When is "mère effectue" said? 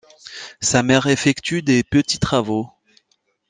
0.81-1.61